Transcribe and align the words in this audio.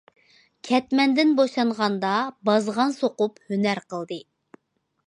كەتمەندىن 0.69 1.35
بوشانغاندا 1.41 2.15
بازغان 2.51 2.97
سوقۇپ 2.99 3.39
ھۈنەر 3.53 3.85
قىلدى. 3.95 4.21